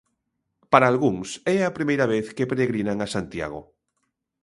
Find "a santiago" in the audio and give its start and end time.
3.01-3.61